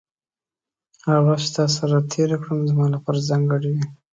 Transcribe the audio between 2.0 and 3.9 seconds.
تېره کړم، زما لپاره ځانګړې وي.